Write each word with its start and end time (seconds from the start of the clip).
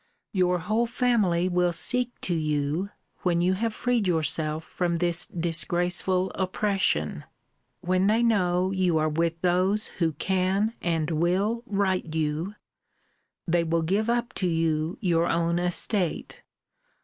Your 0.31 0.57
whole 0.57 0.87
family 0.87 1.47
will 1.47 1.71
seek 1.71 2.09
to 2.21 2.33
you, 2.33 2.89
when 3.21 3.39
you 3.39 3.53
have 3.53 3.71
freed 3.71 4.07
yourself 4.07 4.63
from 4.63 4.95
this 4.95 5.27
disgraceful 5.27 6.31
oppression. 6.33 7.25
When 7.81 8.07
they 8.07 8.23
know 8.23 8.71
you 8.71 8.97
are 8.97 9.07
with 9.07 9.39
those 9.43 9.89
who 10.01 10.13
can 10.13 10.73
and 10.81 11.11
will 11.11 11.61
right 11.67 12.15
you, 12.15 12.55
they 13.47 13.63
will 13.63 13.83
give 13.83 14.09
up 14.09 14.33
to 14.41 14.47
you 14.47 14.97
your 15.01 15.27
own 15.27 15.59
estate. 15.59 16.41